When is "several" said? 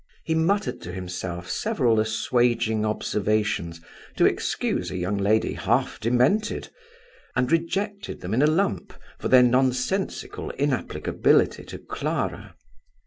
1.47-1.99